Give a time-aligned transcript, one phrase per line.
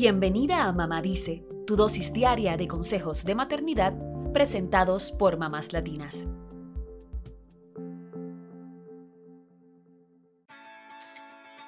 [0.00, 3.94] Bienvenida a Mamá Dice, tu dosis diaria de consejos de maternidad
[4.32, 6.28] presentados por mamás latinas.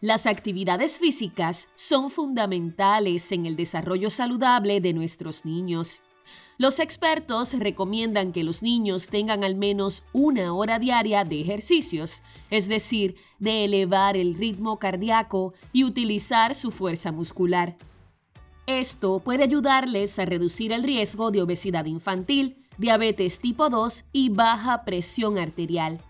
[0.00, 6.00] Las actividades físicas son fundamentales en el desarrollo saludable de nuestros niños.
[6.58, 12.68] Los expertos recomiendan que los niños tengan al menos una hora diaria de ejercicios, es
[12.68, 17.76] decir, de elevar el ritmo cardíaco y utilizar su fuerza muscular.
[18.66, 24.84] Esto puede ayudarles a reducir el riesgo de obesidad infantil, diabetes tipo 2 y baja
[24.84, 26.00] presión arterial.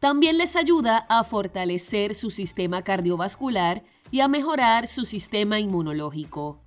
[0.00, 6.60] También les ayuda a fortalecer su sistema cardiovascular y a mejorar su sistema inmunológico.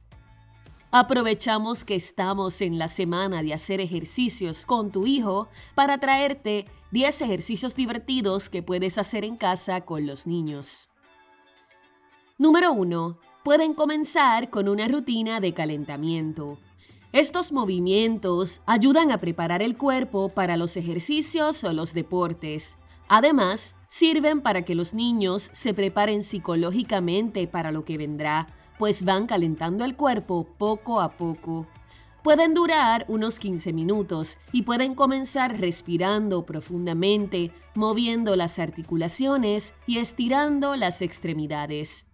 [0.92, 7.22] Aprovechamos que estamos en la semana de hacer ejercicios con tu hijo para traerte 10
[7.22, 10.90] ejercicios divertidos que puedes hacer en casa con los niños.
[12.38, 13.30] Número 1.
[13.44, 16.59] Pueden comenzar con una rutina de calentamiento.
[17.11, 22.78] Estos movimientos ayudan a preparar el cuerpo para los ejercicios o los deportes.
[23.08, 28.47] Además, sirven para que los niños se preparen psicológicamente para lo que vendrá
[28.81, 31.67] pues van calentando el cuerpo poco a poco.
[32.23, 40.75] Pueden durar unos 15 minutos y pueden comenzar respirando profundamente, moviendo las articulaciones y estirando
[40.75, 42.08] las extremidades.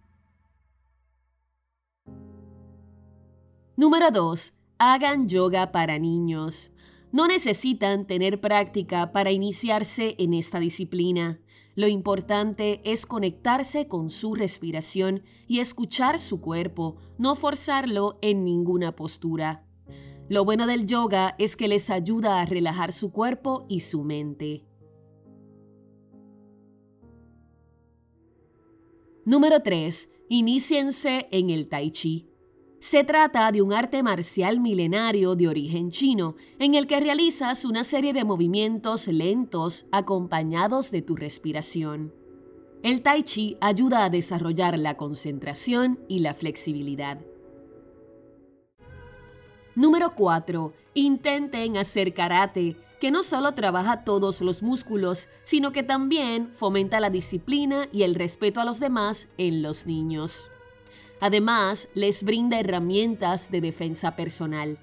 [3.78, 4.54] Número 2.
[4.80, 6.72] Hagan yoga para niños.
[7.12, 11.40] No necesitan tener práctica para iniciarse en esta disciplina.
[11.76, 18.96] Lo importante es conectarse con su respiración y escuchar su cuerpo, no forzarlo en ninguna
[18.96, 19.64] postura.
[20.28, 24.64] Lo bueno del yoga es que les ayuda a relajar su cuerpo y su mente.
[29.24, 30.08] Número 3.
[30.30, 32.27] Iníciense en el tai chi.
[32.80, 37.82] Se trata de un arte marcial milenario de origen chino, en el que realizas una
[37.82, 42.14] serie de movimientos lentos acompañados de tu respiración.
[42.84, 47.18] El tai chi ayuda a desarrollar la concentración y la flexibilidad.
[49.74, 50.72] Número 4.
[50.94, 57.10] Intenten hacer karate, que no solo trabaja todos los músculos, sino que también fomenta la
[57.10, 60.48] disciplina y el respeto a los demás en los niños.
[61.20, 64.78] Además, les brinda herramientas de defensa personal.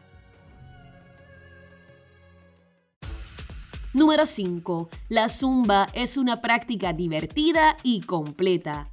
[3.93, 4.89] Número 5.
[5.07, 8.89] La zumba es una práctica divertida y completa.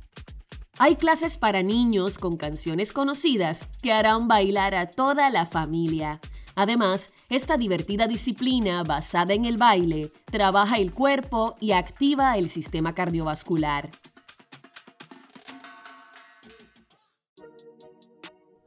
[0.78, 6.20] Hay clases para niños con canciones conocidas que harán bailar a toda la familia.
[6.54, 12.94] Además, esta divertida disciplina basada en el baile trabaja el cuerpo y activa el sistema
[12.94, 13.90] cardiovascular.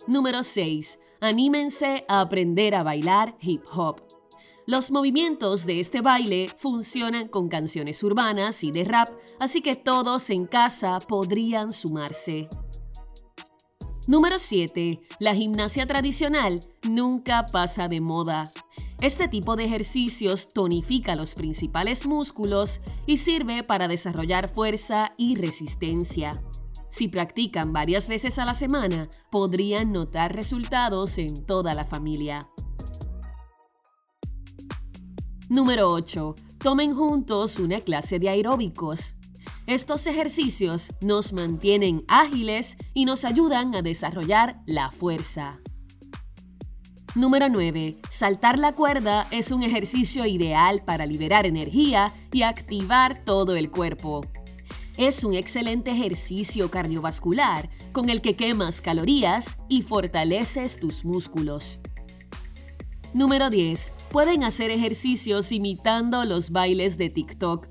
[0.08, 1.00] Número 6.
[1.20, 4.02] Anímense a aprender a bailar hip hop.
[4.68, 10.30] Los movimientos de este baile funcionan con canciones urbanas y de rap, así que todos
[10.30, 12.50] en casa podrían sumarse.
[14.08, 15.02] Número 7.
[15.20, 18.52] La gimnasia tradicional nunca pasa de moda.
[19.02, 26.45] Este tipo de ejercicios tonifica los principales músculos y sirve para desarrollar fuerza y resistencia.
[26.96, 32.48] Si practican varias veces a la semana, podrían notar resultados en toda la familia.
[35.50, 36.36] Número 8.
[36.58, 39.16] Tomen juntos una clase de aeróbicos.
[39.68, 45.60] Estos ejercicios nos mantienen ágiles y nos ayudan a desarrollar la fuerza.
[47.14, 48.00] Número 9.
[48.10, 54.22] Saltar la cuerda es un ejercicio ideal para liberar energía y activar todo el cuerpo.
[54.98, 61.82] Es un excelente ejercicio cardiovascular con el que quemas calorías y fortaleces tus músculos.
[63.14, 63.92] Número 10.
[64.10, 67.68] Pueden hacer ejercicios imitando los bailes de TikTok.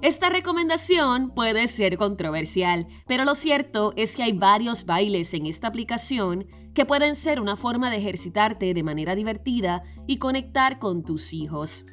[0.00, 5.68] Esta recomendación puede ser controversial, pero lo cierto es que hay varios bailes en esta
[5.68, 11.34] aplicación que pueden ser una forma de ejercitarte de manera divertida y conectar con tus
[11.34, 11.84] hijos.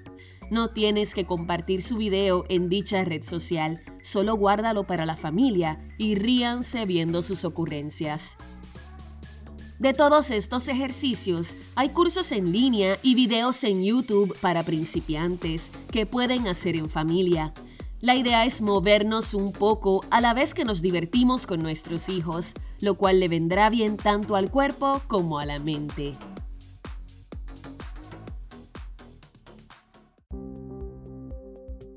[0.52, 5.80] No tienes que compartir su video en dicha red social, solo guárdalo para la familia
[5.98, 8.36] y ríanse viendo sus ocurrencias.
[9.80, 16.06] De todos estos ejercicios, hay cursos en línea y videos en YouTube para principiantes que
[16.06, 17.54] pueden hacer en familia.
[18.02, 22.56] La idea es movernos un poco a la vez que nos divertimos con nuestros hijos,
[22.82, 26.12] lo cual le vendrá bien tanto al cuerpo como a la mente.